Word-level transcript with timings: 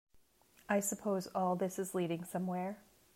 I 0.67 0.79
suppose 0.79 1.27
all 1.27 1.55
this 1.55 1.77
is 1.77 1.93
leading 1.93 2.23
somewhere? 2.23 2.79